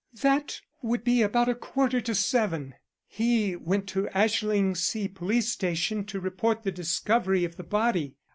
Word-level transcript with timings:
That 0.23 0.61
would 0.81 1.03
be 1.03 1.21
about 1.21 1.47
a 1.47 1.53
quarter 1.53 2.01
to 2.01 2.15
seven. 2.15 2.73
He 3.05 3.55
went 3.55 3.85
to 3.89 4.09
Ashlingsea 4.15 5.13
police 5.13 5.51
station 5.51 6.05
to 6.05 6.19
report 6.19 6.63
the 6.63 6.71
discovery 6.71 7.43
of 7.45 7.55
the 7.55 7.63
body. 7.63 8.15